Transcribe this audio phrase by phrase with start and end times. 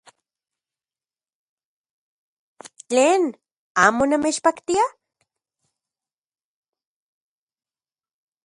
[2.89, 3.21] ¡Tlen!
[3.85, 4.83] ¿Amo namechpaktia?